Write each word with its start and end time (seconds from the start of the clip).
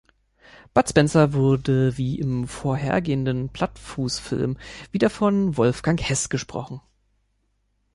Bud 0.73 0.87
Spencer 0.89 1.31
wurde 1.33 1.95
wie 1.95 2.19
im 2.19 2.47
vorhergehenden 2.47 3.49
Plattfuß-Film 3.49 4.57
wieder 4.91 5.11
von 5.11 5.57
Wolfgang 5.57 6.01
Hess 6.01 6.29
gesprochen. 6.29 6.81